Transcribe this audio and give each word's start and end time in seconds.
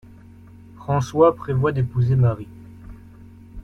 François 0.77 1.35
prévoit 1.35 1.71
d'épouser 1.73 2.15
Marie. 2.15 2.47